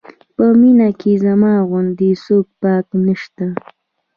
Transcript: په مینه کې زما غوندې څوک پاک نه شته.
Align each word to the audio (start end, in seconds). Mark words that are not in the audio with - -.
په 0.35 0.45
مینه 0.59 0.89
کې 0.99 1.11
زما 1.25 1.53
غوندې 1.67 2.11
څوک 2.25 2.45
پاک 2.61 2.85
نه 3.05 3.13
شته. 3.21 3.47